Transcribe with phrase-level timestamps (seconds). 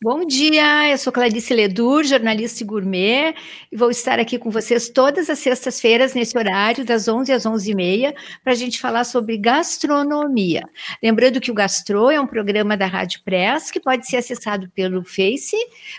[0.00, 3.34] Bom dia, eu sou Clarice Ledur, jornalista e gourmet,
[3.72, 8.14] e vou estar aqui com vocês todas as sextas-feiras, nesse horário, das 11 às 11h30,
[8.44, 10.62] para a gente falar sobre gastronomia.
[11.02, 15.04] Lembrando que o Gastro é um programa da Rádio Press, que pode ser acessado pelo
[15.04, 15.56] Face,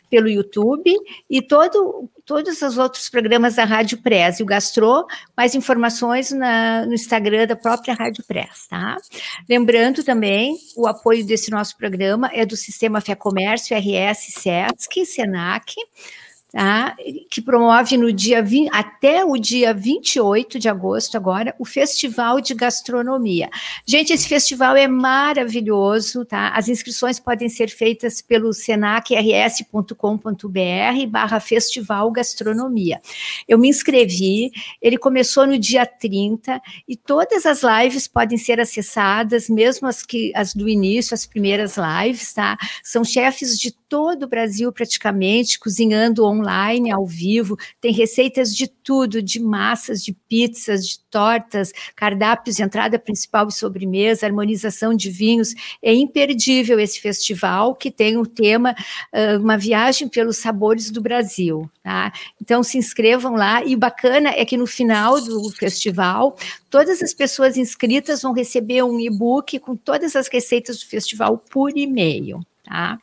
[0.10, 0.96] pelo YouTube,
[1.30, 4.40] e todo, todos os outros programas da Rádio Press.
[4.40, 8.98] E o Gastro, mais informações na, no Instagram da própria Rádio Press, tá?
[9.50, 15.74] Lembrando também, o apoio desse nosso programa é do Sistema Fé Comércio, RS, SESC, SENAC,
[16.52, 16.96] tá?
[17.30, 22.54] que promove no dia 20, até o dia 28 de agosto agora o Festival de
[22.54, 23.50] Gastronomia.
[23.86, 26.50] Gente, esse festival é maravilhoso, tá?
[26.50, 33.00] As inscrições podem ser feitas pelo senacrs.com.br barra Festival Gastronomia.
[33.48, 39.50] Eu me inscrevi, ele começou no dia 30 e todas as lives podem ser acessadas,
[39.50, 42.58] mesmo as que as do início, as primeiras lives, tá?
[42.84, 48.68] São chefes de todo o Brasil praticamente cozinhando online online, ao vivo, tem receitas de
[48.68, 55.54] tudo, de massas, de pizzas, de tortas, cardápios, entrada principal e sobremesa, harmonização de vinhos.
[55.82, 58.76] É imperdível esse festival que tem o tema
[59.14, 61.70] uh, Uma Viagem pelos Sabores do Brasil.
[61.84, 62.12] Tá?
[62.42, 66.38] Então se inscrevam lá e bacana é que no final do festival
[66.70, 71.76] todas as pessoas inscritas vão receber um e-book com todas as receitas do festival por
[71.78, 72.42] e-mail.
[72.70, 73.00] Tá?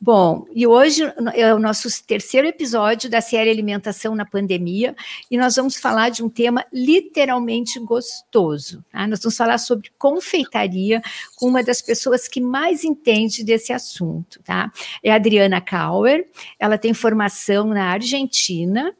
[0.00, 1.02] Bom, e hoje
[1.34, 4.96] é o nosso terceiro episódio da série Alimentação na Pandemia,
[5.30, 8.82] e nós vamos falar de um tema literalmente gostoso.
[8.90, 9.06] Tá?
[9.06, 11.02] Nós vamos falar sobre confeitaria
[11.36, 14.42] com uma das pessoas que mais entende desse assunto.
[14.42, 14.72] Tá?
[15.02, 16.26] É a Adriana Kauer,
[16.58, 18.90] ela tem formação na Argentina,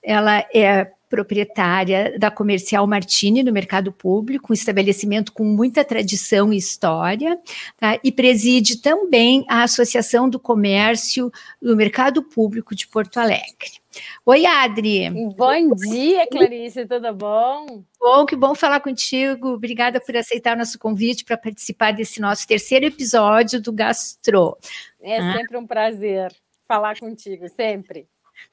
[0.00, 6.56] ela é proprietária da Comercial Martini no mercado público, um estabelecimento com muita tradição e
[6.56, 7.36] história,
[7.76, 7.98] tá?
[8.02, 13.80] e preside também a Associação do Comércio do Mercado Público de Porto Alegre.
[14.24, 15.10] Oi, Adri.
[15.36, 17.82] Bom dia, Clarice, tudo bom?
[17.98, 19.48] Bom, que bom falar contigo.
[19.48, 24.56] Obrigada por aceitar o nosso convite para participar desse nosso terceiro episódio do Gastro.
[25.02, 25.36] É ah.
[25.36, 26.32] sempre um prazer
[26.68, 28.06] falar contigo, sempre.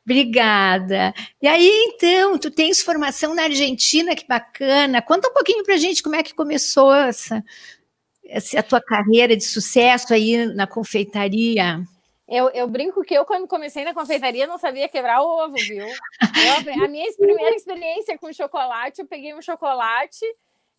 [0.06, 1.14] Obrigada.
[1.42, 5.02] E aí, então, tu tens formação na Argentina, que bacana.
[5.02, 7.44] Conta um pouquinho para a gente como é que começou essa,
[8.26, 11.82] essa a tua carreira de sucesso aí na confeitaria.
[12.28, 15.86] Eu, eu, brinco que eu, quando comecei na confeitaria, não sabia quebrar ovo, viu?
[15.86, 20.26] Eu, a minha primeira experiência com chocolate, eu peguei um chocolate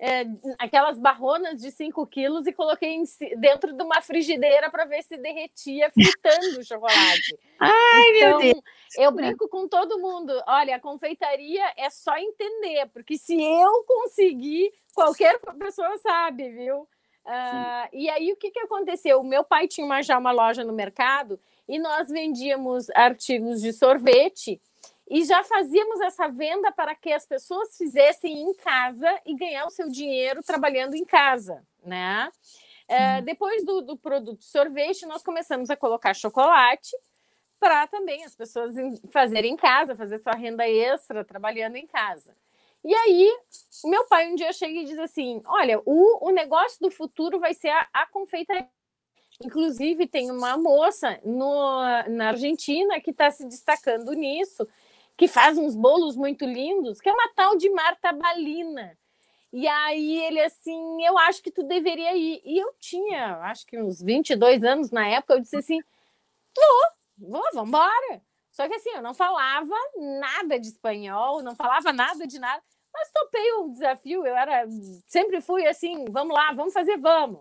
[0.00, 0.24] é,
[0.58, 3.02] aquelas barronas de 5 quilos e coloquei em,
[3.38, 7.38] dentro de uma frigideira para ver se derretia fritando o chocolate.
[7.58, 8.64] Ai, então, meu Deus!
[8.96, 10.32] Eu brinco com todo mundo.
[10.46, 16.88] Olha, a confeitaria é só entender, porque se eu conseguir, qualquer pessoa sabe, viu?
[17.26, 19.20] Uh, e aí, o que, que aconteceu?
[19.20, 21.38] O meu pai tinha uma, já uma loja no mercado
[21.68, 24.60] e nós vendíamos artigos de sorvete
[25.10, 29.70] e já fazíamos essa venda para que as pessoas fizessem em casa e ganhar o
[29.70, 32.30] seu dinheiro trabalhando em casa, né?
[32.86, 36.96] É, depois do, do produto sorvete, nós começamos a colocar chocolate
[37.60, 38.74] para também as pessoas
[39.10, 42.34] fazerem em casa, fazer sua renda extra trabalhando em casa.
[42.84, 43.28] E aí,
[43.84, 47.52] meu pai um dia chega e diz assim: Olha, o, o negócio do futuro vai
[47.52, 48.68] ser a, a confeitaria.
[49.44, 54.66] Inclusive, tem uma moça no, na Argentina que está se destacando nisso
[55.18, 58.96] que faz uns bolos muito lindos, que é uma tal de Marta Balina.
[59.52, 62.40] E aí ele assim, eu acho que tu deveria ir.
[62.44, 65.80] E eu tinha, acho que uns 22 anos na época, eu disse assim:
[67.18, 68.22] vou, vou, embora.
[68.52, 72.62] Só que assim, eu não falava nada de espanhol, não falava nada de nada,
[72.94, 74.24] mas topei o desafio.
[74.24, 74.66] Eu era,
[75.08, 77.40] sempre fui assim: vamos lá, vamos fazer, vamos.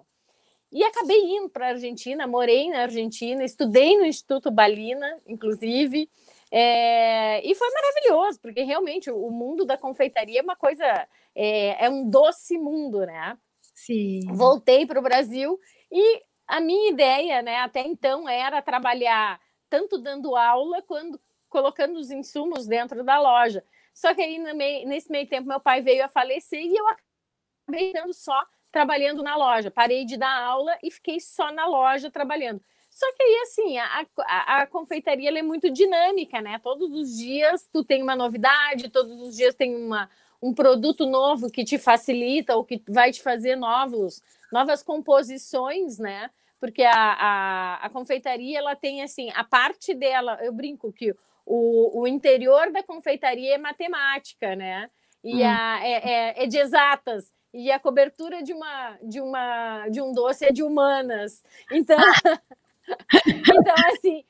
[0.71, 6.09] E acabei indo para a Argentina, morei na Argentina, estudei no Instituto Balina, inclusive.
[6.51, 11.89] É, e foi maravilhoso, porque realmente o mundo da confeitaria é uma coisa, é, é
[11.89, 13.37] um doce mundo, né?
[13.73, 14.21] Sim.
[14.33, 15.59] Voltei para o Brasil
[15.91, 19.39] e a minha ideia, né, até então, era trabalhar
[19.69, 21.19] tanto dando aula quanto
[21.49, 23.63] colocando os insumos dentro da loja.
[23.93, 24.37] Só que aí,
[24.85, 29.35] nesse meio tempo, meu pai veio a falecer e eu acabei ficando só trabalhando na
[29.35, 29.71] loja.
[29.71, 32.61] Parei de dar aula e fiquei só na loja trabalhando.
[32.97, 36.59] Só que aí, assim, a, a, a confeitaria é muito dinâmica, né?
[36.63, 40.09] Todos os dias tu tem uma novidade, todos os dias tem uma,
[40.41, 44.19] um produto novo que te facilita ou que vai te fazer novos,
[44.51, 46.31] novas composições, né?
[46.59, 51.13] Porque a, a, a confeitaria, ela tem, assim, a parte dela, eu brinco que
[51.45, 54.89] o, o interior da confeitaria é matemática, né?
[55.23, 55.47] E hum.
[55.47, 60.11] a, é, é, é de exatas e a cobertura de uma de uma de um
[60.11, 61.43] doce é de humanas.
[61.71, 61.95] Então,
[63.59, 64.23] Então, assim,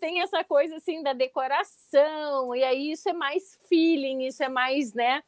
[0.00, 4.94] tem essa coisa assim da decoração, e aí isso é mais feeling, isso é mais,
[4.94, 5.22] né?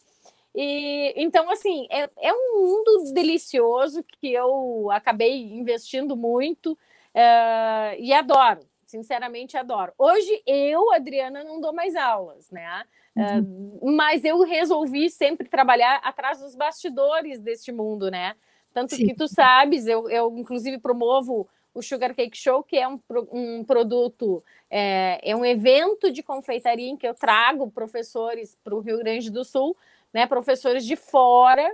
[0.54, 8.12] E então, assim, é, é um mundo delicioso que eu acabei investindo muito uh, e
[8.12, 9.92] adoro, sinceramente adoro.
[9.96, 12.84] Hoje eu, Adriana, não dou mais aulas, né?
[13.16, 13.78] Uhum.
[13.80, 18.34] Uh, mas eu resolvi sempre trabalhar atrás dos bastidores deste mundo, né?
[18.72, 19.06] Tanto Sim.
[19.06, 23.00] que tu sabes, eu, eu inclusive promovo o Sugar Cake Show, que é um,
[23.32, 28.80] um produto, é, é um evento de confeitaria em que eu trago professores para o
[28.80, 29.76] Rio Grande do Sul,
[30.12, 31.68] né, professores de fora,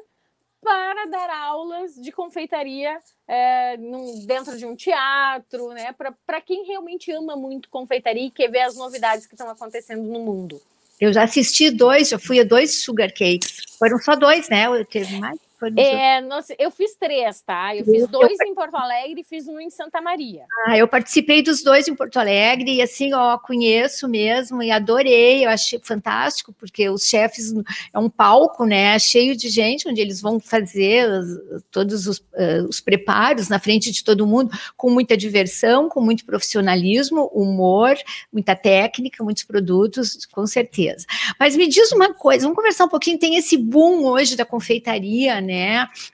[0.60, 5.94] para dar aulas de confeitaria é, num, dentro de um teatro, né,
[6.26, 10.20] para quem realmente ama muito confeitaria e quer ver as novidades que estão acontecendo no
[10.20, 10.60] mundo.
[11.00, 13.64] Eu já assisti dois, já fui a dois sugar cakes.
[13.78, 14.66] Foram só dois, né?
[14.66, 15.38] Eu teve mais.
[15.76, 17.74] É, nossa, eu fiz três, tá?
[17.74, 18.46] Eu fiz dois eu...
[18.46, 20.44] em Porto Alegre e fiz um em Santa Maria.
[20.66, 25.44] Ah, eu participei dos dois em Porto Alegre e assim, ó, conheço mesmo e adorei,
[25.44, 27.52] eu achei fantástico, porque os chefes
[27.92, 32.66] é um palco, né, cheio de gente, onde eles vão fazer os, todos os, uh,
[32.68, 37.96] os preparos na frente de todo mundo, com muita diversão, com muito profissionalismo, humor,
[38.32, 41.06] muita técnica, muitos produtos, com certeza.
[41.38, 45.40] Mas me diz uma coisa, vamos conversar um pouquinho, tem esse boom hoje da confeitaria,
[45.40, 45.55] né?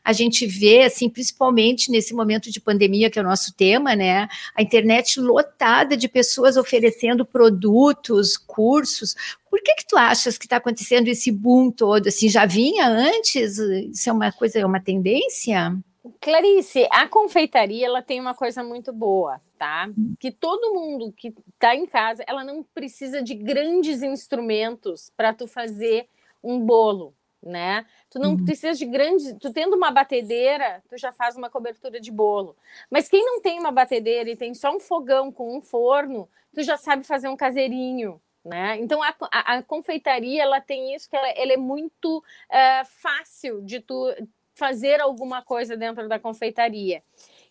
[0.05, 4.29] A gente vê, assim, principalmente nesse momento de pandemia, que é o nosso tema, né?
[4.55, 9.15] A internet lotada de pessoas oferecendo produtos, cursos.
[9.51, 12.09] Por que que tu achas que está acontecendo esse boom todo?
[12.09, 13.59] Assim, já vinha antes?
[13.59, 15.77] Isso é uma coisa, é uma tendência?
[16.21, 19.89] Clarice, a confeitaria ela tem uma coisa muito boa, tá?
[20.19, 25.47] Que todo mundo que está em casa, ela não precisa de grandes instrumentos para tu
[25.47, 26.09] fazer
[26.43, 27.85] um bolo, né?
[28.09, 28.45] Tu não uhum.
[28.45, 32.57] precisa de grande, tu tendo uma batedeira, tu já faz uma cobertura de bolo.
[32.91, 36.63] Mas quem não tem uma batedeira e tem só um fogão com um forno, tu
[36.63, 38.77] já sabe fazer um caseirinho, né?
[38.79, 43.63] Então a, a, a confeitaria ela tem isso que ela, ela é muito uh, fácil
[43.63, 44.15] de tu
[44.55, 47.03] fazer alguma coisa dentro da confeitaria.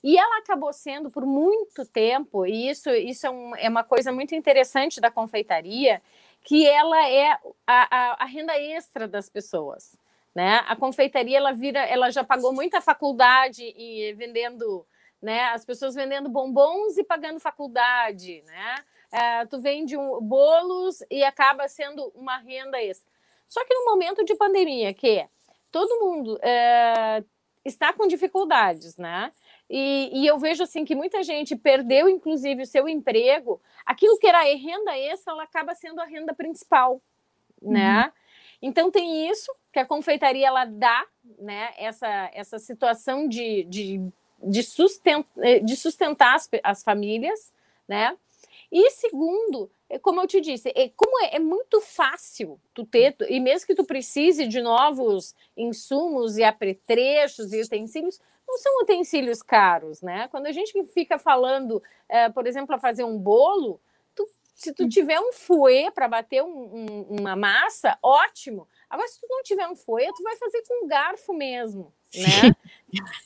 [0.04, 4.12] E ela acabou sendo por muito tempo, e isso, isso é, um, é uma coisa
[4.12, 6.02] muito interessante da confeitaria,
[6.44, 9.96] que ela é a, a, a, renda extra das pessoas.
[10.34, 10.62] Né?
[10.68, 14.86] A confeitaria ela vira, ela já pagou muita faculdade e vendendo,
[15.22, 15.44] né?
[15.50, 18.76] As pessoas vendendo bombons e pagando faculdade, né?
[19.12, 23.12] É, tu vende um, bolos e acaba sendo uma renda extra.
[23.46, 25.28] Só que no momento de pandemia, que
[25.70, 27.22] todo mundo é,
[27.66, 29.34] está com dificuldades, né?
[29.74, 33.62] E, e, eu vejo assim que muita gente perdeu, inclusive, o seu emprego.
[33.86, 37.02] Aquilo que era renda extra, ela acaba sendo a renda principal,
[37.62, 38.04] né?
[38.04, 38.12] Uhum.
[38.64, 41.08] Então tem isso que a confeitaria ela dá,
[41.40, 41.74] né?
[41.78, 44.02] Essa, essa situação de, de,
[44.44, 47.54] de, sustentar, de sustentar as, as famílias,
[47.88, 48.18] né?
[48.70, 53.16] E segundo, é como eu te disse, é, como é, é, muito fácil tu ter,
[53.30, 58.20] e mesmo que tu precise de novos insumos e apetrechos e utensílios,
[58.51, 60.27] não são utensílios caros, né?
[60.30, 63.80] Quando a gente fica falando, é, por exemplo, a fazer um bolo,
[64.13, 68.68] tu, se tu tiver um fouet para bater um, um, uma massa, ótimo.
[68.89, 72.56] Agora, se tu não tiver um fouet, tu vai fazer com um garfo mesmo, né?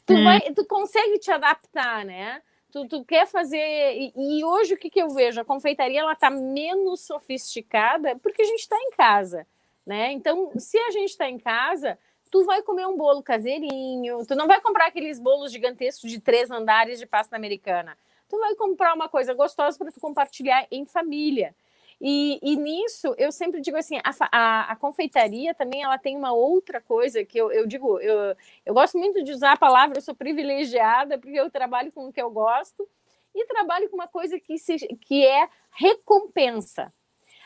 [0.06, 0.24] tu, é.
[0.24, 2.42] vai, tu consegue te adaptar, né?
[2.76, 3.58] tu, tu quer fazer.
[3.58, 5.40] E, e, hoje o que, que eu vejo?
[5.40, 9.48] A confeitaria ela está menos sofisticada porque a gente está em casa.
[9.86, 10.12] Né?
[10.12, 11.98] Então, se a gente está em casa,
[12.36, 16.52] tu vai comer um bolo caseirinho, tu não vai comprar aqueles bolos gigantescos de três
[16.52, 17.98] andares de pasta americana.
[18.28, 21.56] Tu vai comprar uma coisa gostosa para tu compartilhar em família.
[22.02, 26.34] E, e, nisso eu sempre digo assim, a, a, a, confeitaria também ela tem uma
[26.34, 30.02] outra coisa que eu, eu digo, eu, eu gosto muito de usar a palavra, eu
[30.02, 32.86] sou privilegiada, porque eu trabalho com o que eu gosto
[33.34, 36.92] e trabalho com uma coisa que, se, que é recompensa.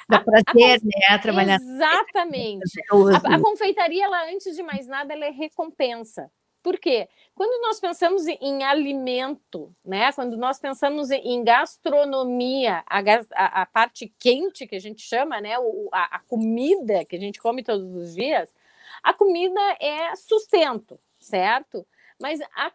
[0.09, 1.17] Dá prazer, a, né?
[1.21, 1.59] Trabalhar.
[1.61, 2.81] Exatamente.
[3.23, 6.31] A, a confeitaria, ela, antes de mais nada, ela é recompensa.
[6.61, 7.07] Por quê?
[7.33, 10.11] Quando nós pensamos em alimento, né?
[10.11, 12.99] Quando nós pensamos em gastronomia, a,
[13.33, 15.57] a, a parte quente que a gente chama, né?
[15.59, 18.53] O, a, a comida que a gente come todos os dias,
[19.01, 21.85] a comida é sustento, certo?
[22.19, 22.71] Mas a,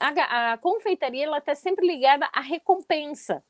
[0.00, 3.44] a, a confeitaria ela está sempre ligada à recompensa,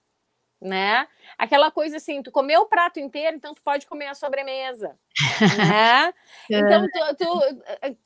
[0.65, 1.07] né?
[1.37, 4.99] Aquela coisa assim, tu comeu o prato inteiro, então tu pode comer a sobremesa,
[5.59, 6.15] né?
[6.51, 7.97] Então tu, tu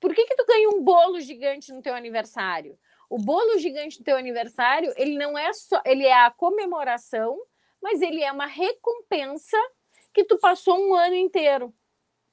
[0.00, 2.78] por que, que tu ganha um bolo gigante no teu aniversário?
[3.10, 7.38] O bolo gigante no teu aniversário, ele não é só, ele é a comemoração,
[7.80, 9.58] mas ele é uma recompensa
[10.12, 11.74] que tu passou um ano inteiro,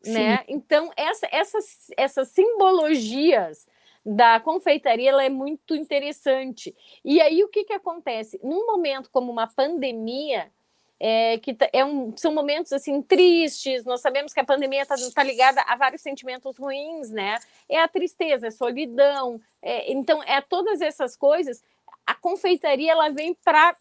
[0.02, 0.14] Sim.
[0.14, 0.44] né?
[0.48, 3.68] Então essa, essas, essas simbologias
[4.06, 6.76] da confeitaria ela é muito interessante.
[7.04, 8.40] E aí o que que acontece?
[8.44, 10.52] Num momento como uma pandemia,
[11.00, 13.84] é, que é um, são momentos assim tristes.
[13.84, 17.40] Nós sabemos que a pandemia está tá ligada a vários sentimentos ruins, né?
[17.68, 19.42] É a tristeza, é a solidão.
[19.62, 21.64] É, então, é todas essas coisas.
[22.06, 23.76] A confeitaria ela vem para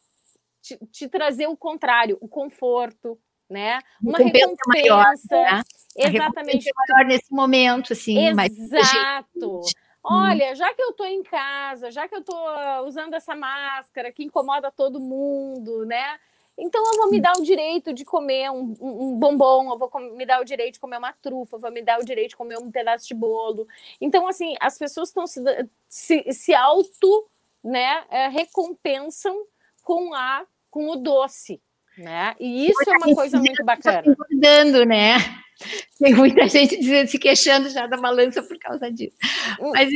[0.62, 3.78] te, te, trazer o contrário, o conforto, né?
[4.02, 5.62] Uma recompensa, maior, né?
[5.94, 8.18] exatamente maior nesse momento, assim.
[8.18, 9.60] Exato.
[10.04, 12.38] Olha, já que eu estou em casa, já que eu estou
[12.86, 16.18] usando essa máscara que incomoda todo mundo, né?
[16.56, 20.24] Então eu vou me dar o direito de comer um, um bombom, eu vou me
[20.24, 22.58] dar o direito de comer uma trufa, eu vou me dar o direito de comer
[22.58, 23.66] um pedaço de bolo.
[24.00, 25.40] Então, assim, as pessoas estão se,
[25.88, 27.28] se, se auto
[27.62, 29.46] né, é, recompensam
[29.82, 31.62] com a com o doce,
[31.96, 32.34] né?
[32.38, 34.02] E isso é uma coisa muito bacana.
[34.06, 35.16] Engordando, né?
[35.98, 39.16] Tem muita gente dizendo, se queixando já da balança por causa disso.
[39.72, 39.88] Mas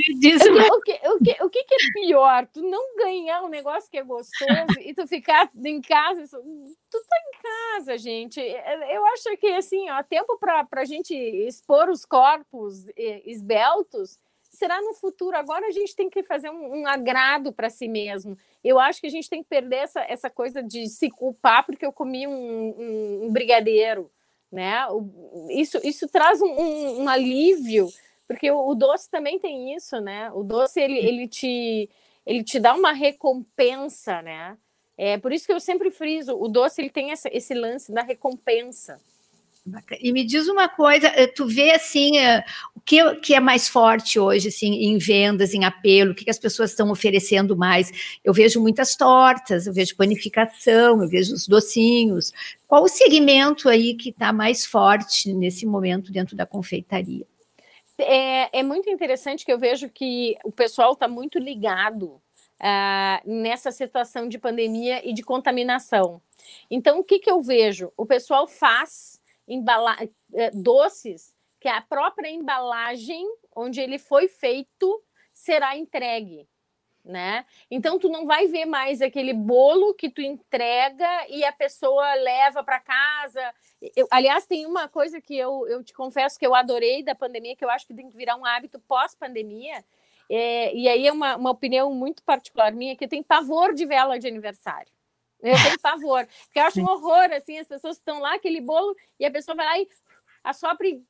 [0.46, 0.66] uma...
[0.66, 2.46] o, que, o, que, o que é pior?
[2.46, 6.22] Tu não ganhar um negócio que é gostoso e tu ficar em casa.
[6.28, 8.40] Tu tá em casa, gente.
[8.40, 14.18] É, eu acho que assim, ó, tempo para a gente expor os corpos esbeltos
[14.58, 15.36] será no futuro.
[15.36, 18.36] Agora a gente tem que fazer um, um agrado para si mesmo.
[18.62, 21.86] Eu acho que a gente tem que perder essa, essa coisa de se culpar porque
[21.86, 24.10] eu comi um, um, um brigadeiro,
[24.50, 24.84] né?
[25.50, 27.88] Isso, isso traz um, alívio,
[28.26, 30.30] porque o, o, doce também tem isso, né?
[30.32, 31.88] O doce ele, ele, te,
[32.26, 34.58] ele te dá uma recompensa, né?
[34.96, 38.02] É por isso que eu sempre friso, o doce ele tem essa, esse lance da
[38.02, 39.00] recompensa.
[40.00, 42.44] E me diz uma coisa, eh, tu vê assim, eh,
[42.74, 46.30] o que, que é mais forte hoje, assim, em vendas, em apelo, o que, que
[46.30, 48.18] as pessoas estão oferecendo mais?
[48.24, 52.32] Eu vejo muitas tortas, eu vejo panificação, eu vejo os docinhos.
[52.66, 57.26] Qual o segmento aí que está mais forte nesse momento dentro da confeitaria?
[57.98, 62.20] É, é muito interessante que eu vejo que o pessoal está muito ligado
[62.60, 66.20] Uh, nessa situação de pandemia e de contaminação.
[66.68, 67.92] Então, o que, que eu vejo?
[67.96, 69.17] O pessoal faz
[69.48, 69.96] embala
[70.34, 75.02] é, doces que a própria embalagem onde ele foi feito
[75.32, 76.48] será entregue,
[77.04, 77.44] né?
[77.70, 82.62] Então tu não vai ver mais aquele bolo que tu entrega e a pessoa leva
[82.62, 83.54] para casa.
[83.96, 87.56] Eu, aliás, tem uma coisa que eu, eu te confesso que eu adorei da pandemia,
[87.56, 89.84] que eu acho que tem que virar um hábito pós-pandemia.
[90.30, 94.18] É, e aí é uma, uma opinião muito particular minha, que tem pavor de vela
[94.18, 94.92] de aniversário.
[95.42, 96.26] Eu tenho pavor.
[96.44, 99.54] Porque eu acho um horror, assim, as pessoas estão lá, aquele bolo, e a pessoa
[99.54, 99.88] vai lá e
[100.42, 101.02] assopra e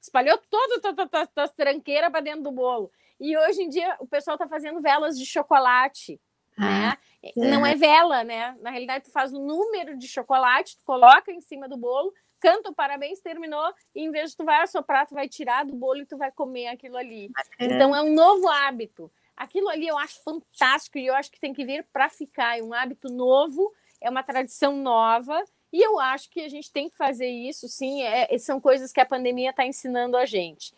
[0.00, 2.90] espalhou toda as tranqueiras para dentro do bolo.
[3.18, 6.20] E hoje em dia o pessoal está fazendo velas de chocolate.
[6.58, 6.98] Ah, né?
[7.22, 7.32] É.
[7.50, 8.56] Não é vela, né?
[8.60, 12.70] Na realidade, tu faz o número de chocolate, tu coloca em cima do bolo, canta
[12.70, 16.00] o parabéns, terminou, e em vez de tu vai assoprar, tu vai tirar do bolo
[16.00, 17.30] e tu vai comer aquilo ali.
[17.58, 19.10] Então é um novo hábito.
[19.36, 22.58] Aquilo ali eu acho fantástico e eu acho que tem que vir para ficar.
[22.58, 26.88] É um hábito novo, é uma tradição nova e eu acho que a gente tem
[26.88, 28.02] que fazer isso, sim.
[28.02, 30.72] É, são coisas que a pandemia está ensinando a gente.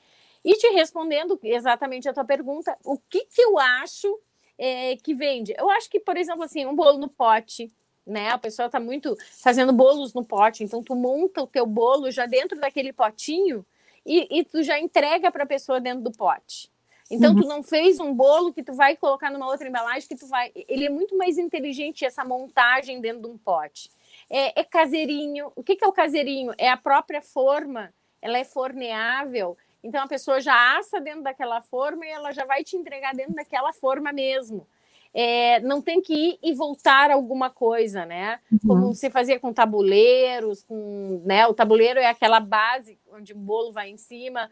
[0.44, 4.20] E te respondendo exatamente a tua pergunta, o que, que eu acho
[4.56, 5.54] é, que vende?
[5.56, 7.72] Eu acho que, por exemplo, assim, um bolo no pote,
[8.06, 8.30] né?
[8.30, 12.26] A pessoa está muito fazendo bolos no pote, então tu monta o teu bolo já
[12.26, 13.64] dentro daquele potinho
[14.04, 16.70] e, e tu já entrega para a pessoa dentro do pote.
[17.10, 17.40] Então, uhum.
[17.40, 20.52] tu não fez um bolo que tu vai colocar numa outra embalagem que tu vai.
[20.54, 23.90] Ele é muito mais inteligente essa montagem dentro de um pote.
[24.28, 25.50] É, é caseirinho.
[25.56, 26.52] O que, que é o caseirinho?
[26.58, 29.56] É a própria forma, ela é forneável.
[29.82, 33.34] Então, a pessoa já assa dentro daquela forma e ela já vai te entregar dentro
[33.34, 34.66] daquela forma mesmo.
[35.14, 38.38] É, não tem que ir e voltar alguma coisa, né?
[38.52, 38.58] Uhum.
[38.66, 41.46] Como se fazia com tabuleiros, com, né?
[41.46, 44.50] O tabuleiro é aquela base onde o bolo vai em cima.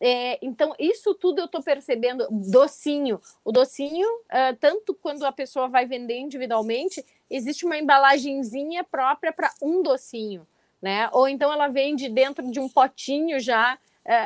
[0.00, 2.26] É, então, isso tudo eu estou percebendo.
[2.30, 3.20] Docinho.
[3.44, 9.52] O docinho, uh, tanto quando a pessoa vai vender individualmente, existe uma embalagenzinha própria para
[9.60, 10.46] um docinho,
[10.80, 11.08] né?
[11.12, 13.76] Ou então ela vende dentro de um potinho já,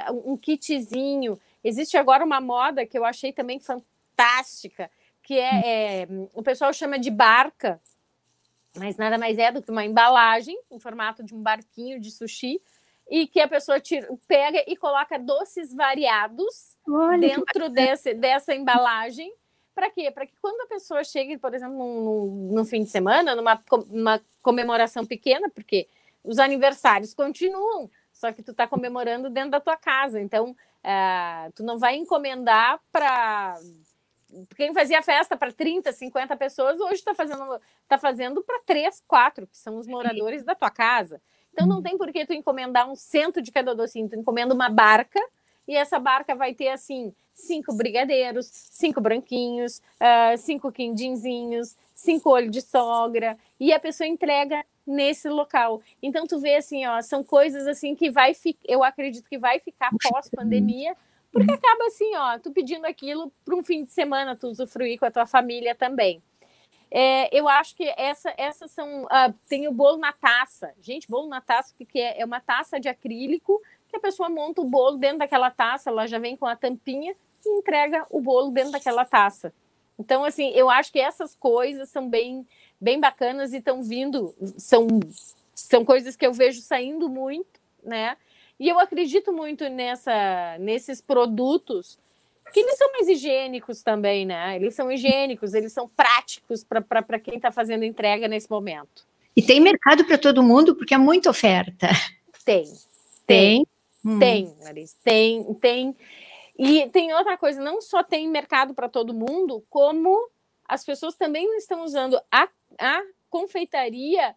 [0.09, 1.39] uh, um kitzinho.
[1.65, 4.91] Existe agora uma moda que eu achei também fantástica,
[5.23, 7.81] que é, é o pessoal chama de barca,
[8.77, 12.61] mas nada mais é do que uma embalagem em formato de um barquinho de sushi
[13.11, 19.33] e que a pessoa tira, pega e coloca doces variados Olha, dentro desse, dessa embalagem.
[19.75, 20.11] Para quê?
[20.11, 24.21] Para que quando a pessoa chegue, por exemplo, no, no fim de semana, numa, numa
[24.43, 25.89] comemoração pequena, porque
[26.23, 30.21] os aniversários continuam, só que tu está comemorando dentro da tua casa.
[30.21, 33.59] Então, uh, tu não vai encomendar para
[34.57, 39.47] quem fazia festa para 30, 50 pessoas, hoje está fazendo, tá fazendo para 3, 4,
[39.47, 41.21] que são os moradores da tua casa.
[41.53, 44.69] Então não tem por que tu encomendar um cento de cada docinho, tu encomenda uma
[44.69, 45.21] barca
[45.67, 52.51] e essa barca vai ter assim cinco brigadeiros, cinco branquinhos, uh, cinco quindinzinhos, cinco olhos
[52.51, 55.81] de sogra, e a pessoa entrega nesse local.
[56.03, 58.33] Então tu vê assim, ó, são coisas assim que vai
[58.65, 60.97] eu acredito que vai ficar pós pandemia,
[61.33, 65.07] porque acaba assim, ó, tu pedindo aquilo para um fim de semana tu usufruir com
[65.07, 66.23] a tua família também.
[66.95, 69.05] É, eu acho que essa, essas são.
[69.05, 70.75] Uh, tem o bolo na taça.
[70.79, 72.21] Gente, bolo na taça, o que é?
[72.21, 76.07] É uma taça de acrílico que a pessoa monta o bolo dentro daquela taça, ela
[76.07, 79.55] já vem com a tampinha e entrega o bolo dentro daquela taça.
[79.99, 82.47] Então, assim, eu acho que essas coisas são bem,
[82.79, 84.87] bem bacanas e estão vindo, são,
[85.55, 88.17] são coisas que eu vejo saindo muito, né?
[88.59, 91.99] E eu acredito muito nessa, nesses produtos
[92.53, 94.57] que eles são mais higiênicos também, né?
[94.57, 99.07] Eles são higiênicos, eles são práticos para quem está fazendo entrega nesse momento.
[99.35, 101.89] E tem mercado para todo mundo, porque é muita oferta.
[102.45, 102.65] Tem.
[103.27, 103.67] Tem.
[104.19, 104.57] Tem, hum.
[104.63, 104.97] Larissa.
[105.03, 105.97] Tem, tem.
[106.59, 110.29] E tem outra coisa, não só tem mercado para todo mundo, como
[110.69, 114.35] as pessoas também estão usando a, a confeitaria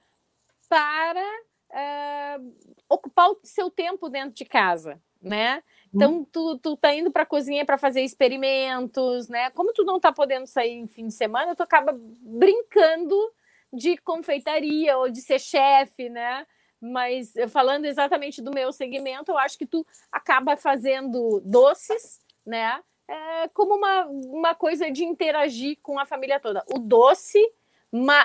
[0.69, 1.23] para
[1.71, 2.55] uh,
[2.89, 5.63] ocupar o seu tempo dentro de casa, né?
[5.93, 6.25] Então, uhum.
[6.25, 9.49] tu, tu tá indo para a cozinha para fazer experimentos, né?
[9.51, 13.15] Como tu não tá podendo sair em fim de semana, tu acaba brincando
[13.73, 16.45] de confeitaria ou de ser chefe, né?
[16.81, 22.81] Mas falando exatamente do meu segmento, eu acho que tu acaba fazendo doces, né?
[23.07, 26.63] É, como uma, uma coisa de interagir com a família toda.
[26.73, 27.39] O doce,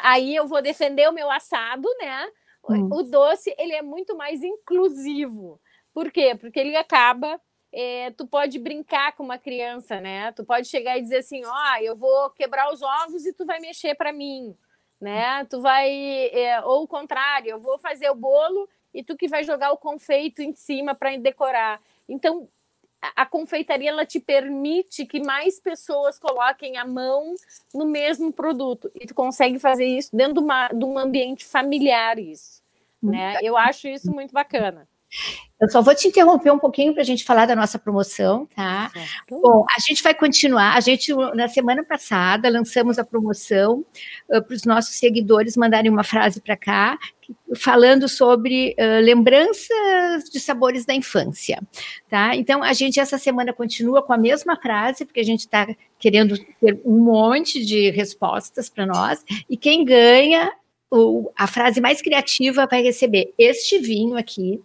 [0.03, 2.29] aí eu vou defender o meu assado, né?
[2.69, 2.89] Hum.
[2.93, 5.61] O doce, ele é muito mais inclusivo.
[6.01, 6.35] Por quê?
[6.35, 7.39] Porque ele acaba
[7.71, 10.33] é, tu pode brincar com uma criança, né?
[10.33, 13.45] Tu pode chegar e dizer assim, ó, oh, eu vou quebrar os ovos e tu
[13.45, 14.57] vai mexer para mim,
[14.99, 15.45] né?
[15.45, 15.91] Tu vai,
[16.33, 19.77] é, ou o contrário, eu vou fazer o bolo e tu que vai jogar o
[19.77, 21.83] confeito em cima para decorar.
[22.09, 22.49] Então,
[23.03, 27.35] a, a confeitaria ela te permite que mais pessoas coloquem a mão
[27.75, 32.19] no mesmo produto e tu consegue fazer isso dentro de, uma, de um ambiente familiar
[32.19, 32.63] isso,
[33.03, 33.35] né?
[33.43, 34.89] Eu acho isso muito bacana.
[35.61, 38.91] Eu só vou te interromper um pouquinho para a gente falar da nossa promoção, tá?
[38.91, 39.41] Certo.
[39.43, 40.75] Bom, a gente vai continuar.
[40.75, 43.85] A gente, na semana passada, lançamos a promoção
[44.31, 46.99] uh, para os nossos seguidores mandarem uma frase para cá,
[47.57, 51.61] falando sobre uh, lembranças de sabores da infância,
[52.09, 52.35] tá?
[52.35, 55.69] Então, a gente, essa semana, continua com a mesma frase, porque a gente está
[55.99, 60.51] querendo ter um monte de respostas para nós, e quem ganha
[60.91, 64.61] o, a frase mais criativa vai receber este vinho aqui,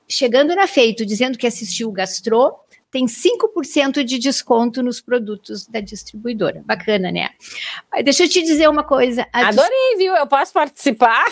[0.08, 2.54] chegando na Feito, dizendo que assistiu o Gastro,
[2.92, 6.64] tem 5% de desconto nos produtos da distribuidora.
[6.66, 7.30] Bacana, né?
[8.04, 9.28] Deixa eu te dizer uma coisa.
[9.32, 10.16] Adorei, viu?
[10.16, 11.26] Eu posso participar?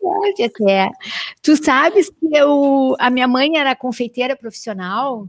[0.00, 0.90] Pode até.
[1.40, 5.28] Tu sabes que eu, a minha mãe era confeiteira profissional.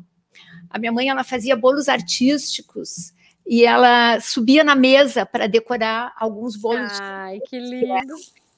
[0.69, 3.13] A minha mãe ela fazia bolos artísticos
[3.45, 6.97] e ela subia na mesa para decorar alguns bolos.
[6.99, 8.15] Ai, que lindo!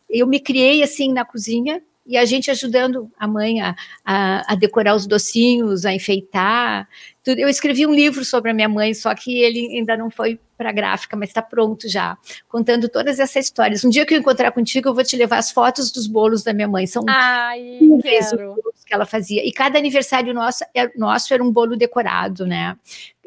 [0.09, 4.55] Eu me criei assim na cozinha e a gente ajudando a mãe a, a, a,
[4.55, 6.87] decorar os docinhos, a enfeitar.
[7.23, 7.39] Tudo.
[7.39, 10.69] Eu escrevi um livro sobre a minha mãe, só que ele ainda não foi para
[10.69, 12.17] a gráfica, mas está pronto já,
[12.49, 13.85] contando todas essas histórias.
[13.85, 16.53] Um dia que eu encontrar contigo, eu vou te levar as fotos dos bolos da
[16.53, 16.85] minha mãe.
[16.85, 18.55] São Ai, quero.
[18.55, 19.45] bolos que ela fazia.
[19.45, 22.77] E cada aniversário nosso, é, nosso era um bolo decorado, né?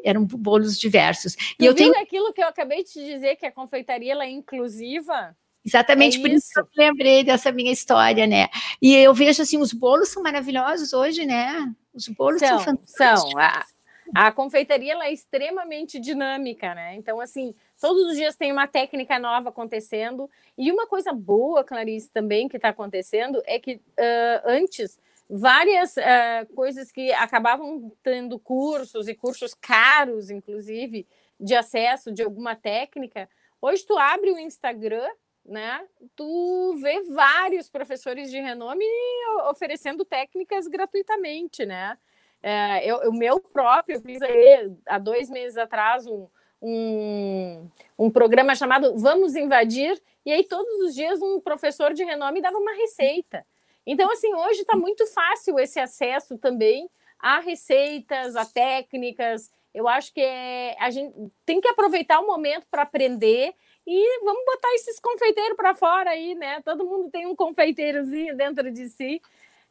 [0.03, 1.35] Eram bolos diversos.
[1.35, 4.25] Tu e eu tenho aquilo que eu acabei de te dizer, que a confeitaria ela
[4.25, 5.35] é inclusiva?
[5.67, 6.37] Exatamente é por isso.
[6.37, 8.47] isso que eu lembrei dessa minha história, né?
[8.81, 11.69] E eu vejo assim, os bolos são maravilhosos hoje, né?
[11.93, 13.31] Os bolos são, são fantásticos.
[13.31, 13.39] São.
[13.39, 13.65] A,
[14.15, 16.95] a confeitaria ela é extremamente dinâmica, né?
[16.95, 20.29] Então, assim, todos os dias tem uma técnica nova acontecendo.
[20.57, 24.97] E uma coisa boa, Clarice, também que está acontecendo é que uh, antes
[25.29, 31.05] várias uh, coisas que acabavam tendo cursos e cursos caros, inclusive,
[31.37, 33.27] de acesso de alguma técnica.
[33.61, 35.09] Hoje tu abre o Instagram
[35.47, 35.85] né?
[36.15, 38.85] Tu vê vários professores de renome
[39.49, 41.97] oferecendo técnicas gratuitamente, né?
[42.43, 46.27] É, eu, o meu próprio, fiz aí, há dois meses atrás um,
[46.61, 52.41] um, um programa chamado Vamos Invadir, e aí todos os dias um professor de renome
[52.41, 53.45] dava uma receita.
[53.85, 59.49] Então, assim, hoje está muito fácil esse acesso também a receitas, a técnicas.
[59.73, 61.13] Eu acho que é, a gente
[61.45, 63.53] tem que aproveitar o momento para aprender
[63.87, 66.61] e vamos botar esses confeiteiros para fora aí, né?
[66.61, 69.21] Todo mundo tem um confeiteirozinho dentro de si.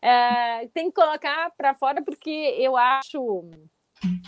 [0.00, 3.44] É, tem que colocar para fora porque eu acho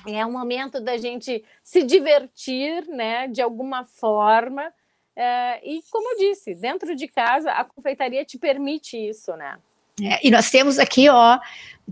[0.07, 3.29] é um momento da gente se divertir, né?
[3.29, 4.70] De alguma forma.
[5.16, 9.59] É, e como eu disse, dentro de casa a confeitaria te permite isso, né?
[10.03, 11.38] É, e nós temos aqui, ó,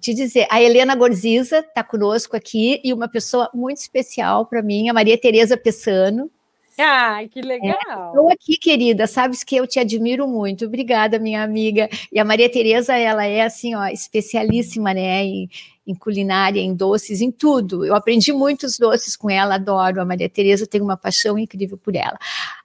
[0.00, 4.88] te dizer, a Helena Gorziza está conosco aqui e uma pessoa muito especial para mim,
[4.88, 6.30] a Maria Tereza Pessano.
[6.78, 8.08] Ai, que legal!
[8.08, 10.66] Estou é, aqui, querida, sabes que eu te admiro muito.
[10.66, 11.88] Obrigada, minha amiga.
[12.12, 15.50] E a Maria Tereza, ela é assim, ó, especialíssima, né, em,
[15.86, 17.84] em culinária, em doces, em tudo.
[17.84, 20.00] Eu aprendi muitos doces com ela, adoro.
[20.00, 22.18] A Maria Tereza tenho uma paixão incrível por ela.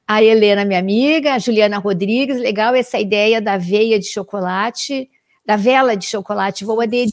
[0.07, 5.09] A Helena, minha amiga, a Juliana Rodrigues, legal essa ideia da veia de chocolate
[5.45, 7.11] da vela de chocolate, vou aderir.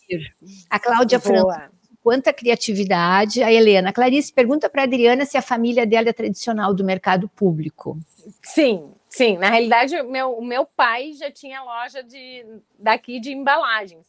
[0.71, 1.71] A Cláudia França,
[2.09, 3.43] quanta criatividade.
[3.43, 7.29] A Helena, Clarice, pergunta para a Adriana se a família dela é tradicional do mercado
[7.29, 7.99] público.
[8.43, 9.37] Sim, sim.
[9.37, 12.47] Na realidade, o meu, o meu pai já tinha loja de,
[12.79, 14.07] daqui de embalagens.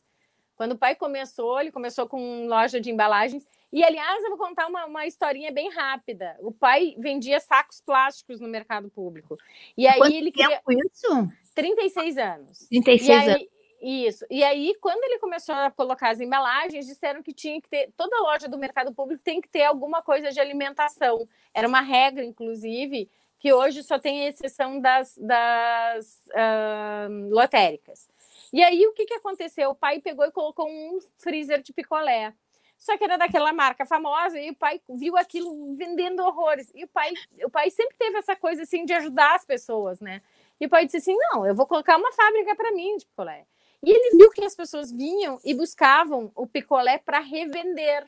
[0.56, 3.46] Quando o pai começou, ele começou com loja de embalagens.
[3.70, 6.38] E, aliás, eu vou contar uma, uma historinha bem rápida.
[6.40, 9.38] O pai vendia sacos plásticos no mercado público.
[9.78, 10.56] E aí Quanto ele queria...
[10.56, 11.30] tempo isso?
[11.54, 12.60] 36 anos.
[12.70, 13.48] 36 aí, anos.
[13.82, 14.26] Isso.
[14.30, 17.92] E aí, quando ele começou a colocar as embalagens, disseram que tinha que ter.
[17.96, 21.28] Toda loja do mercado público tem que ter alguma coisa de alimentação.
[21.54, 28.10] Era uma regra, inclusive, que hoje só tem exceção das, das uh, lotéricas.
[28.52, 29.70] E aí, o que, que aconteceu?
[29.70, 32.34] O pai pegou e colocou um freezer de picolé.
[32.78, 36.72] Só que era daquela marca famosa, e o pai viu aquilo vendendo horrores.
[36.74, 37.12] E o pai,
[37.44, 40.22] o pai sempre teve essa coisa assim de ajudar as pessoas, né?
[40.60, 43.46] E o pai disse assim: não, eu vou colocar uma fábrica para mim de picolé.
[43.84, 48.06] E ele viu que as pessoas vinham e buscavam o picolé para revender,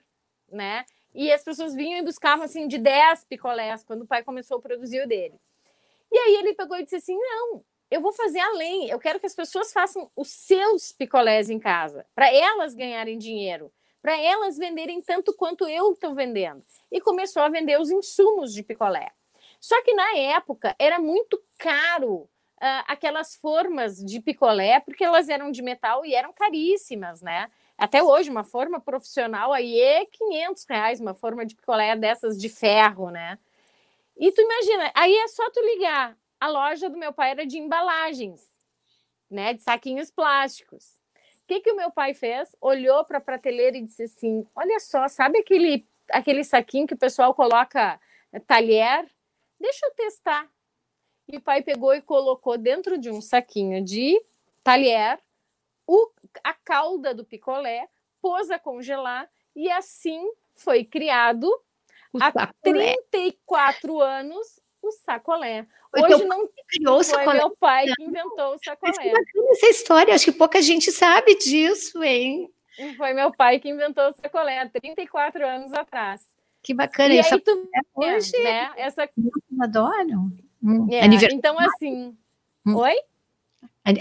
[0.51, 0.85] né?
[1.13, 4.61] E as pessoas vinham e buscavam assim de 10 picolés quando o pai começou a
[4.61, 5.35] produzir o dele.
[6.11, 8.89] E aí ele pegou e disse assim: "Não, eu vou fazer além.
[8.89, 13.71] Eu quero que as pessoas façam os seus picolés em casa, para elas ganharem dinheiro,
[14.01, 16.63] para elas venderem tanto quanto eu estou vendendo".
[16.91, 19.11] E começou a vender os insumos de picolé.
[19.61, 22.29] Só que na época era muito caro
[22.61, 27.49] uh, aquelas formas de picolé, porque elas eram de metal e eram caríssimas, né?
[27.77, 32.47] Até hoje, uma forma profissional aí é 500 reais, uma forma de picolé dessas de
[32.47, 33.39] ferro, né?
[34.15, 36.15] E tu imagina, aí é só tu ligar.
[36.39, 38.47] A loja do meu pai era de embalagens,
[39.29, 39.53] né?
[39.53, 40.99] De saquinhos plásticos.
[41.43, 42.55] O que, que o meu pai fez?
[42.61, 46.97] Olhou para a prateleira e disse assim: Olha só, sabe aquele, aquele saquinho que o
[46.97, 47.99] pessoal coloca
[48.47, 49.09] talher?
[49.59, 50.47] Deixa eu testar.
[51.27, 54.21] E o pai pegou e colocou dentro de um saquinho de
[54.63, 55.19] talher
[55.87, 56.09] o,
[56.43, 57.87] a calda do picolé,
[58.21, 60.21] pôs a congelar e assim
[60.55, 61.47] foi criado
[62.13, 62.95] o há sacolé.
[63.11, 65.67] 34 anos o sacolé.
[65.93, 67.25] Hoje não criou o sacolé.
[67.25, 69.13] foi meu pai que inventou o sacolé.
[69.49, 72.51] essa história, acho que pouca gente sabe disso, hein?
[72.97, 76.25] Foi meu pai que inventou o sacolé há 34 anos atrás.
[76.63, 77.13] Que bacana.
[77.13, 78.71] E aí tu hoje, né?
[78.77, 79.09] Essa...
[79.61, 80.31] Adoro.
[80.63, 81.37] Hum, é, aniversário.
[81.37, 82.15] Então, assim.
[82.65, 82.75] Hum.
[82.75, 82.95] Oi?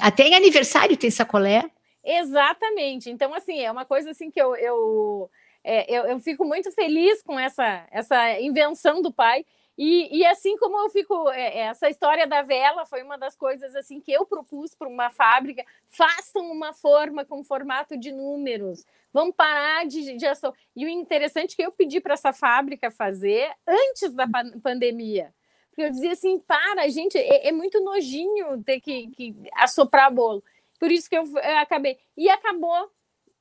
[0.01, 1.71] Até em aniversário tem sacolé.
[2.05, 3.11] Exatamente.
[3.11, 5.31] Então, assim, é uma coisa assim que eu, eu,
[5.65, 9.45] é, eu, eu, fico muito feliz com essa, essa invenção do pai.
[9.77, 13.35] E, e assim como eu fico, é, é essa história da vela foi uma das
[13.35, 15.65] coisas assim que eu propus para uma fábrica.
[15.89, 18.85] Façam uma forma com formato de números.
[19.13, 20.53] Vamos parar de, de ação.
[20.77, 24.27] E o interessante é que eu pedi para essa fábrica fazer antes da
[24.63, 25.33] pandemia.
[25.71, 30.43] Porque eu dizia assim, para, gente, é, é muito nojinho ter que, que, assoprar bolo.
[30.79, 31.99] Por isso que eu, eu acabei.
[32.17, 32.91] E acabou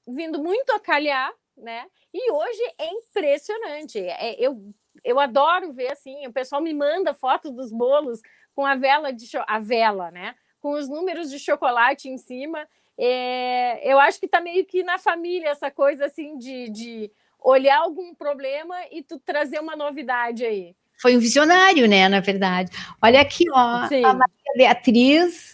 [0.08, 1.88] vindo muito a calhar, né?
[2.13, 4.00] E hoje é impressionante.
[4.00, 4.62] É, eu,
[5.04, 8.22] eu adoro ver assim, o pessoal me manda fotos dos bolos
[8.56, 10.36] com a vela de a vela, né?
[10.60, 12.68] Com os números de chocolate em cima.
[12.98, 17.80] É, eu acho que está meio que na família essa coisa assim de, de olhar
[17.80, 22.72] algum problema e tu trazer uma novidade aí foi um visionário, né, na verdade.
[23.02, 24.04] Olha aqui, ó, Sim.
[24.04, 25.54] a Maria Beatriz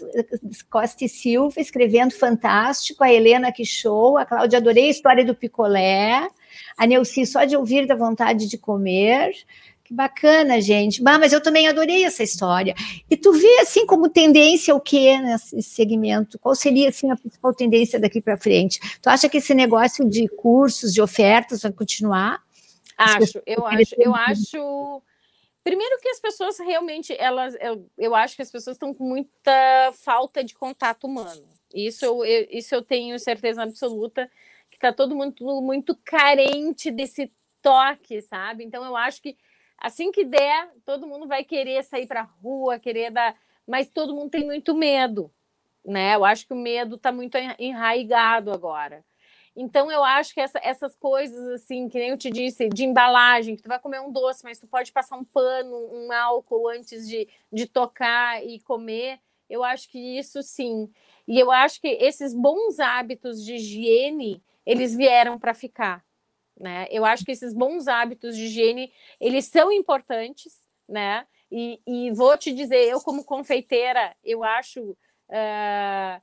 [0.69, 5.35] Costa e Silva escrevendo fantástico, a Helena que show, a Cláudia adorei a história do
[5.35, 6.27] picolé,
[6.77, 9.33] a Neuci só de ouvir da vontade de comer.
[9.83, 10.99] Que bacana, gente.
[10.99, 12.73] Bah, mas eu também adorei essa história.
[13.07, 16.39] E tu vê assim como tendência o que nesse segmento?
[16.39, 18.79] Qual seria assim a principal tendência daqui para frente?
[18.99, 22.41] Tu acha que esse negócio de cursos, de ofertas vai continuar?
[22.97, 25.03] Acho, eu acho, eu acho
[25.65, 29.91] Primeiro que as pessoas realmente, elas, eu, eu acho que as pessoas estão com muita
[29.93, 31.49] falta de contato humano.
[31.73, 34.29] Isso eu, eu isso eu tenho certeza absoluta
[34.69, 38.63] que está todo mundo muito carente desse toque, sabe?
[38.63, 39.35] Então eu acho que
[39.75, 43.35] assim que der, todo mundo vai querer sair para a rua, querer dar,
[43.67, 45.33] mas todo mundo tem muito medo,
[45.83, 46.13] né?
[46.13, 49.03] Eu acho que o medo está muito enraigado agora.
[49.55, 53.55] Então, eu acho que essa, essas coisas, assim, que nem eu te disse, de embalagem,
[53.55, 57.07] que tu vai comer um doce, mas tu pode passar um pano, um álcool antes
[57.07, 60.91] de, de tocar e comer, eu acho que isso sim.
[61.25, 66.03] E eu acho que esses bons hábitos de higiene, eles vieram para ficar,
[66.59, 66.87] né?
[66.89, 68.91] Eu acho que esses bons hábitos de higiene,
[69.21, 71.25] eles são importantes, né?
[71.49, 74.97] E, e vou te dizer, eu como confeiteira, eu acho...
[75.29, 76.21] Uh,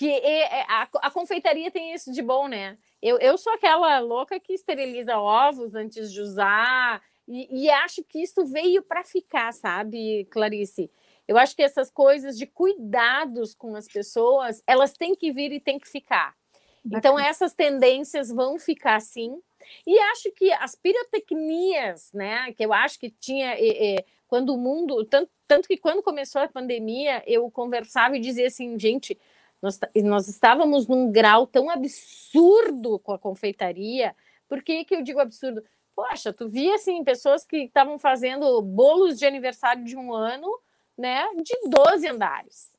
[0.00, 2.78] que é, a, a, confeitaria tem isso de bom, né?
[3.02, 8.22] Eu, eu sou aquela louca que esteriliza ovos antes de usar, e, e acho que
[8.22, 10.90] isso veio para ficar, sabe, Clarice?
[11.28, 15.60] Eu acho que essas coisas de cuidados com as pessoas, elas têm que vir e
[15.60, 16.34] têm que ficar.
[16.82, 19.38] Então, essas tendências vão ficar assim.
[19.86, 24.58] E acho que as pirotecnias, né, que eu acho que tinha, é, é, quando o
[24.58, 29.18] mundo, tanto, tanto que quando começou a pandemia, eu conversava e dizia assim, gente,
[29.62, 34.14] nós, nós estávamos num grau tão absurdo com a confeitaria.
[34.48, 35.62] Por que, que eu digo absurdo?
[35.94, 40.48] Poxa, tu via assim, pessoas que estavam fazendo bolos de aniversário de um ano,
[40.96, 42.70] né, de 12 andares.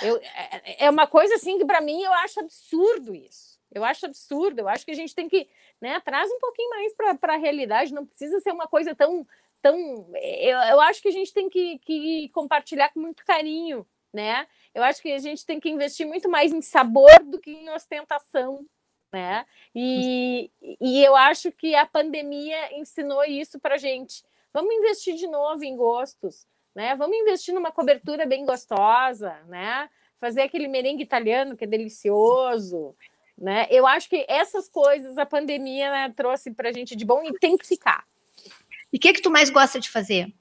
[0.00, 3.58] Eu, é, é uma coisa assim que para mim eu acho absurdo isso.
[3.72, 4.60] Eu acho absurdo.
[4.60, 5.48] Eu acho que a gente tem que,
[5.80, 7.92] né, traz um pouquinho mais para a realidade.
[7.92, 9.26] Não precisa ser uma coisa tão,
[9.60, 9.76] tão.
[10.14, 14.46] Eu, eu acho que a gente tem que, que compartilhar com muito carinho, né?
[14.74, 17.70] Eu acho que a gente tem que investir muito mais em sabor do que em
[17.70, 18.64] ostentação,
[19.12, 19.46] né?
[19.74, 24.22] E, e eu acho que a pandemia ensinou isso para gente.
[24.52, 26.94] Vamos investir de novo em gostos, né?
[26.96, 29.88] Vamos investir numa cobertura bem gostosa, né?
[30.18, 32.94] Fazer aquele merengue italiano que é delicioso,
[33.36, 33.66] né?
[33.70, 37.56] Eu acho que essas coisas a pandemia né, trouxe para gente de bom e tem
[37.56, 38.04] que ficar.
[38.92, 40.32] E o que que tu mais gosta de fazer?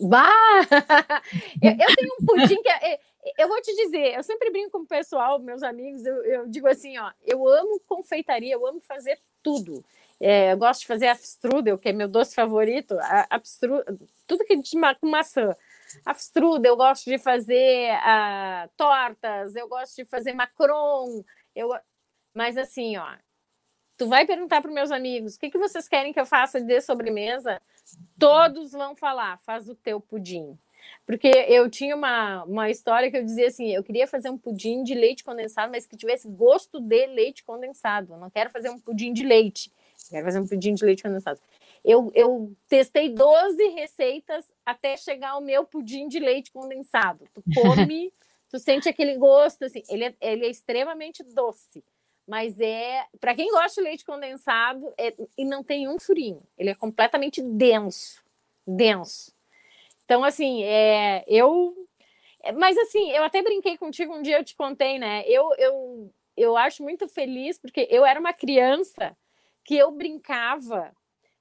[0.00, 0.30] Bah!
[1.62, 3.00] eu, eu tenho um pudim que é, é
[3.38, 6.66] eu vou te dizer, eu sempre brinco com o pessoal, meus amigos, eu, eu digo
[6.66, 9.84] assim, ó, eu amo confeitaria, eu amo fazer tudo.
[10.18, 12.96] É, eu gosto de fazer afstrudel, que é meu doce favorito,
[14.26, 15.56] tudo que de ma com maçã.
[16.04, 21.70] Afstrudel, eu gosto de fazer uh, tortas, eu gosto de fazer macron, eu...
[22.34, 23.06] mas assim, ó,
[24.00, 26.80] tu vai perguntar para meus amigos, o que, que vocês querem que eu faça de
[26.80, 27.60] sobremesa?
[28.18, 30.58] Todos vão falar, faz o teu pudim.
[31.04, 34.82] Porque eu tinha uma, uma história que eu dizia assim: eu queria fazer um pudim
[34.82, 38.14] de leite condensado, mas que tivesse gosto de leite condensado.
[38.14, 39.70] Eu não quero fazer um pudim de leite,
[40.08, 41.38] quero fazer um pudim de leite condensado.
[41.84, 47.26] Eu, eu testei 12 receitas até chegar ao meu pudim de leite condensado.
[47.34, 48.10] Tu come,
[48.48, 51.84] tu sente aquele gosto, assim, ele é, ele é extremamente doce.
[52.30, 56.70] Mas é, para quem gosta de leite condensado, é, e não tem um furinho, ele
[56.70, 58.22] é completamente denso,
[58.64, 59.34] denso.
[60.04, 61.74] Então, assim, é, eu.
[62.56, 65.24] Mas, assim, eu até brinquei contigo um dia, eu te contei, né?
[65.26, 69.16] Eu, eu, eu acho muito feliz, porque eu era uma criança
[69.64, 70.92] que eu brincava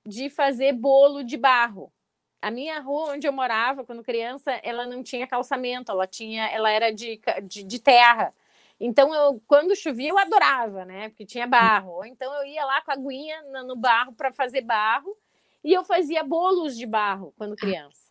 [0.04, 1.94] de fazer bolo de barro.
[2.42, 6.72] A minha rua onde eu morava, quando criança, ela não tinha calçamento, ela tinha, ela
[6.72, 8.34] era de, de, de terra.
[8.80, 11.10] Então, eu, quando chovia, eu adorava, né?
[11.10, 12.06] Porque tinha barro.
[12.06, 15.18] Então eu ia lá com a aguinha no barro para fazer barro
[15.64, 18.10] e eu fazia bolos de barro quando criança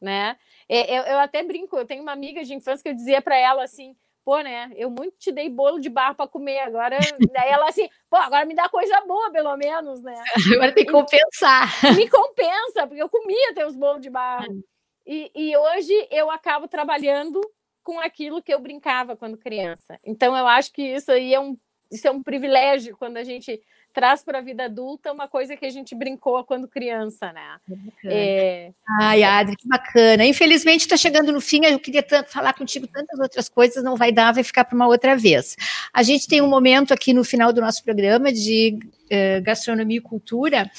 [0.00, 0.36] né?
[0.68, 3.36] É, eu, eu até brinco, eu tenho uma amiga de infância que eu dizia para
[3.36, 4.70] ela assim, pô, né?
[4.74, 6.98] Eu muito te dei bolo de barro para comer, agora.
[7.32, 10.14] Daí ela assim, pô, agora me dá coisa boa, pelo menos, né?
[10.54, 11.68] Agora tem que compensar.
[11.96, 14.62] Me compensa, porque eu comia teus bolos de barro.
[15.06, 17.40] E, e hoje eu acabo trabalhando
[17.86, 19.96] com aquilo que eu brincava quando criança.
[20.04, 21.56] Então eu acho que isso aí é um,
[21.88, 23.62] isso é um privilégio quando a gente
[23.96, 27.56] traz para a vida adulta uma coisa que a gente brincou quando criança, né?
[28.04, 28.70] É...
[29.00, 30.22] Ai, Adri, que bacana.
[30.26, 34.12] Infelizmente está chegando no fim, eu queria tanto falar contigo tantas outras coisas, não vai
[34.12, 35.56] dar, vai ficar para uma outra vez.
[35.94, 40.02] A gente tem um momento aqui no final do nosso programa de uh, gastronomia e
[40.02, 40.70] cultura,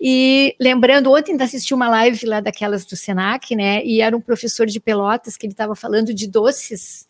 [0.00, 3.84] e lembrando, ontem assisti uma live lá daquelas do Senac, né?
[3.84, 7.06] E era um professor de Pelotas que ele estava falando de doces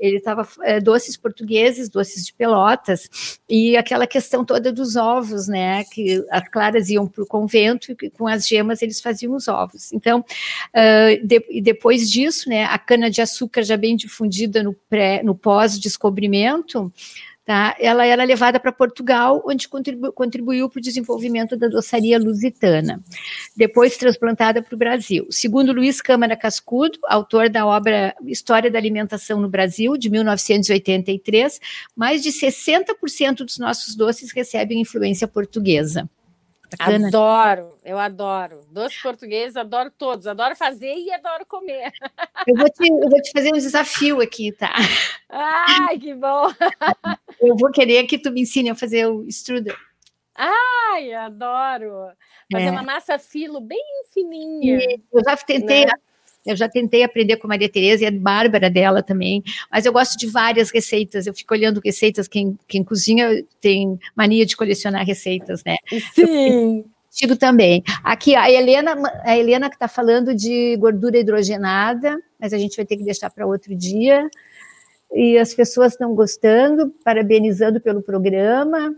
[0.00, 5.84] ele estava é, doces portugueses, doces de pelotas, e aquela questão toda dos ovos, né?
[5.84, 9.92] Que as claras iam para o convento e com as gemas eles faziam os ovos.
[9.92, 16.92] Então, uh, de, depois disso, né, a cana-de-açúcar já bem difundida no, pré, no pós-descobrimento,
[17.50, 17.74] tá?
[17.80, 23.02] Ela era levada para Portugal, onde contribu contribuiu para o desenvolvimento da doçaria lusitana.
[23.56, 25.26] Depois transplantada para o Brasil.
[25.30, 31.60] Segundo Luiz Câmara Cascudo, autor da obra História da Alimentação no Brasil, de 1983,
[31.96, 36.08] mais de 60% dos nossos doces recebem influência portuguesa.
[36.78, 37.08] Bacana.
[37.08, 38.60] Adoro, eu adoro.
[38.70, 40.28] Doces portugueses, adoro todos.
[40.28, 41.90] Adoro fazer e adoro comer.
[42.46, 44.72] Eu vou te, eu vou te fazer um desafio aqui, tá?
[45.28, 46.46] Ai, que bom!
[47.40, 49.76] Eu vou querer que tu me ensine a fazer o strudel.
[50.34, 52.08] Ai, adoro!
[52.52, 52.70] Fazer é.
[52.70, 54.78] uma massa filo bem fininha.
[54.78, 55.92] E eu já tentei né?
[56.44, 59.92] Eu já tentei aprender com a Maria Tereza e a Bárbara dela também, mas eu
[59.92, 61.26] gosto de várias receitas.
[61.26, 62.26] Eu fico olhando receitas.
[62.26, 65.76] Quem, quem cozinha tem mania de colecionar receitas, né?
[66.14, 66.84] Sim.
[67.10, 67.82] Contigo também.
[68.04, 72.86] Aqui, a Helena, a Helena que está falando de gordura hidrogenada, mas a gente vai
[72.86, 74.30] ter que deixar para outro dia.
[75.12, 78.94] E as pessoas estão gostando, parabenizando pelo programa.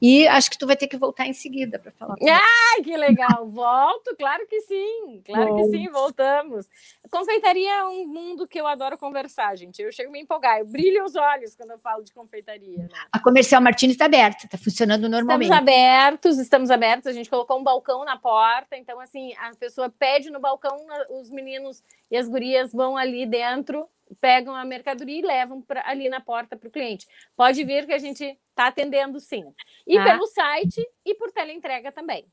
[0.00, 2.16] E acho que tu vai ter que voltar em seguida para falar.
[2.20, 3.46] Ai, que legal!
[3.46, 5.56] Volto, claro que sim, claro Bom.
[5.56, 6.68] que sim, voltamos.
[7.10, 9.80] Confeitaria é um mundo que eu adoro conversar, gente.
[9.80, 12.78] Eu chego a me empolgar, eu brilho os olhos quando eu falo de confeitaria.
[12.78, 12.88] Né?
[13.10, 15.50] A comercial Martins está aberta, está funcionando normalmente.
[15.50, 17.06] Estamos abertos, estamos abertos.
[17.06, 20.76] A gente colocou um balcão na porta, então assim a pessoa pede no balcão,
[21.10, 23.88] os meninos e as gurias vão ali dentro
[24.20, 27.06] pegam a mercadoria e levam pra, ali na porta para o cliente.
[27.36, 29.52] Pode vir que a gente está atendendo sim.
[29.86, 30.04] E ah.
[30.04, 32.26] pelo site e por teleentrega também.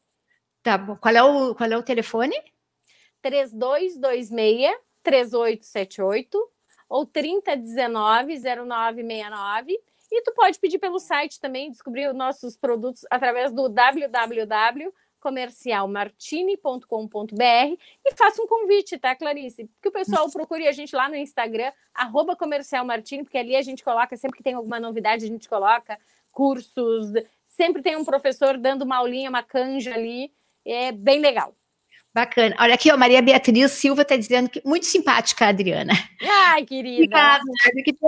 [0.61, 0.95] Tá bom.
[0.95, 2.35] Qual é o, qual é o telefone?
[3.21, 6.51] 3226 3878
[6.89, 9.79] ou 3019 0969.
[10.11, 17.77] E tu pode pedir pelo site também, descobrir os nossos produtos através do www comercialmartini.com.br
[18.05, 19.69] e faça um convite, tá, Clarice?
[19.81, 23.85] Que o pessoal procure a gente lá no Instagram, arroba comercialmartini, porque ali a gente
[23.85, 25.97] coloca, sempre que tem alguma novidade, a gente coloca
[26.33, 27.13] cursos,
[27.47, 30.29] sempre tem um professor dando uma aulinha, uma canja ali,
[30.65, 31.55] é bem legal.
[32.13, 32.55] Bacana.
[32.59, 35.93] Olha aqui, ó, Maria Beatriz Silva está dizendo que muito simpática Adriana.
[36.21, 36.95] Ai, querida.
[36.95, 37.43] Obrigada.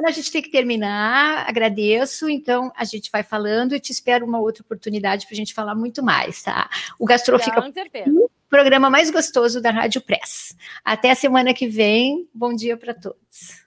[0.06, 1.50] A gente tem que terminar.
[1.50, 2.30] Agradeço.
[2.30, 5.74] Então, a gente vai falando e te espero uma outra oportunidade para a gente falar
[5.74, 6.70] muito mais, tá?
[7.00, 8.10] O Gastro fica Com certeza.
[8.12, 10.56] o programa mais gostoso da Rádio Press.
[10.84, 12.30] Até a semana que vem.
[12.32, 13.65] Bom dia para todos.